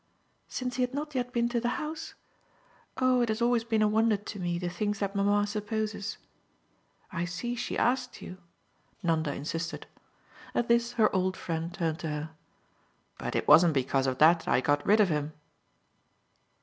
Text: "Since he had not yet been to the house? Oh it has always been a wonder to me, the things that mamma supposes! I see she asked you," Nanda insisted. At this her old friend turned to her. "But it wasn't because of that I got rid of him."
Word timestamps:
"Since 0.47 0.77
he 0.77 0.81
had 0.81 0.95
not 0.95 1.13
yet 1.13 1.31
been 1.31 1.47
to 1.49 1.59
the 1.61 1.77
house? 1.77 2.15
Oh 2.97 3.21
it 3.21 3.29
has 3.29 3.39
always 3.39 3.63
been 3.63 3.83
a 3.83 3.87
wonder 3.87 4.17
to 4.17 4.39
me, 4.39 4.57
the 4.57 4.67
things 4.67 4.97
that 4.97 5.15
mamma 5.15 5.45
supposes! 5.45 6.17
I 7.11 7.25
see 7.25 7.53
she 7.53 7.77
asked 7.77 8.19
you," 8.19 8.39
Nanda 9.03 9.31
insisted. 9.31 9.85
At 10.55 10.69
this 10.69 10.93
her 10.93 11.15
old 11.15 11.37
friend 11.37 11.71
turned 11.71 11.99
to 11.99 12.07
her. 12.09 12.29
"But 13.19 13.35
it 13.35 13.47
wasn't 13.47 13.75
because 13.75 14.07
of 14.07 14.17
that 14.17 14.47
I 14.47 14.59
got 14.59 14.83
rid 14.87 14.99
of 14.99 15.09
him." 15.09 15.33